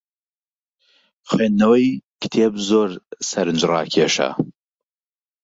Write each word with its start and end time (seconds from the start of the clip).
خوێندنەوەی 1.29 1.87
کتێب 2.21 2.53
زۆر 2.69 2.89
سەرنجڕاکێشە. 3.29 4.29